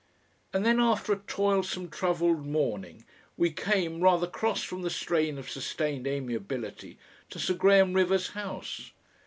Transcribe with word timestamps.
And 0.51 0.65
then 0.65 0.79
after 0.79 1.13
a 1.13 1.17
toilsome 1.27 1.89
troubled 1.89 2.43
morning 2.43 3.05
we 3.37 3.51
came, 3.51 4.01
rather 4.01 4.25
cross 4.25 4.63
from 4.63 4.81
the 4.81 4.89
strain 4.89 5.37
of 5.37 5.47
sustained 5.47 6.07
amiability, 6.07 6.97
to 7.29 7.37
Sir 7.37 7.53
Graham 7.53 7.93
Rivers' 7.93 8.29
house. 8.29 8.93